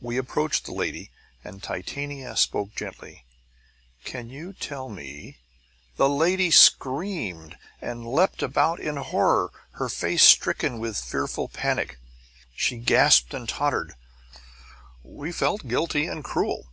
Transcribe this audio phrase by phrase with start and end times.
[0.00, 1.12] We approached the lady,
[1.44, 3.24] and Titania spoke gently:
[4.02, 5.38] "Can you tell me"
[5.96, 11.98] The lady screamed, and leaped round in horror, her face stricken with fearful panic.
[12.56, 13.94] She gasped and tottered.
[15.04, 16.66] We felt guilty and cruel.